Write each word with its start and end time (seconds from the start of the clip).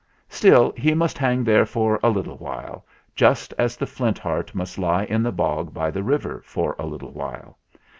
Still 0.29 0.73
he 0.75 0.95
must 0.95 1.19
hang 1.19 1.43
there 1.43 1.63
for 1.63 1.99
a 2.01 2.09
little 2.09 2.39
while, 2.39 2.87
just 3.15 3.53
as 3.59 3.77
the 3.77 3.85
Flint 3.85 4.17
Heart 4.17 4.55
must 4.55 4.79
lie 4.79 5.03
in 5.03 5.21
the 5.21 5.31
bog 5.31 5.75
by 5.75 5.91
the 5.91 6.01
river 6.01 6.41
for 6.43 6.75
a 6.79 6.87
little 6.87 7.11
while. 7.11 7.59